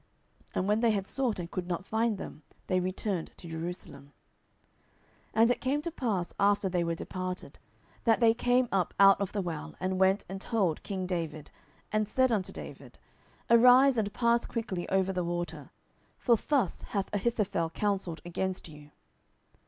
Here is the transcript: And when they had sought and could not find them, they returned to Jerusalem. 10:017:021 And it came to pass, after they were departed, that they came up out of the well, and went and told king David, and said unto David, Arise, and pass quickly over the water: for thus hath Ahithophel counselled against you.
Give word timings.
And 0.55 0.67
when 0.67 0.79
they 0.79 0.89
had 0.89 1.05
sought 1.05 1.37
and 1.37 1.51
could 1.51 1.67
not 1.67 1.85
find 1.85 2.17
them, 2.17 2.41
they 2.65 2.79
returned 2.79 3.29
to 3.37 3.47
Jerusalem. 3.47 4.13
10:017:021 5.35 5.41
And 5.41 5.51
it 5.51 5.61
came 5.61 5.81
to 5.83 5.91
pass, 5.91 6.33
after 6.39 6.67
they 6.67 6.83
were 6.83 6.95
departed, 6.95 7.59
that 8.05 8.19
they 8.19 8.33
came 8.33 8.67
up 8.71 8.95
out 8.99 9.21
of 9.21 9.31
the 9.31 9.43
well, 9.43 9.75
and 9.79 9.99
went 9.99 10.25
and 10.27 10.41
told 10.41 10.81
king 10.81 11.05
David, 11.05 11.51
and 11.91 12.09
said 12.09 12.31
unto 12.31 12.51
David, 12.51 12.97
Arise, 13.47 13.95
and 13.95 14.11
pass 14.11 14.47
quickly 14.47 14.89
over 14.89 15.13
the 15.13 15.23
water: 15.23 15.69
for 16.17 16.35
thus 16.35 16.81
hath 16.81 17.13
Ahithophel 17.13 17.69
counselled 17.69 18.21
against 18.25 18.67
you. 18.67 18.89